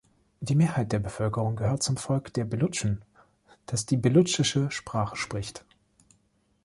[0.39, 3.03] Die Mehrheit der Bevölkerung gehört zum Volk der Belutschen,
[3.67, 5.63] das die belutschische Sprache spricht.